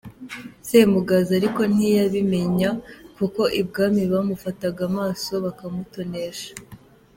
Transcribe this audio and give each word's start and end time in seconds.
Semugaza 0.67 1.31
ariko 1.39 1.61
ntiyabimenya, 1.73 2.69
kuko 3.17 3.41
ibwami 3.61 4.01
bamufataga 4.11 4.83
ku 4.87 4.91
maso 4.97 5.31
bakamutonesha. 5.45 6.51